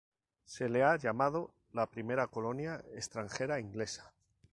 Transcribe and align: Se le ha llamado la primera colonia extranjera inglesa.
Se 0.45 0.67
le 0.67 0.81
ha 0.83 0.95
llamado 0.97 1.53
la 1.73 1.85
primera 1.85 2.25
colonia 2.25 2.83
extranjera 2.95 3.59
inglesa. 3.59 4.11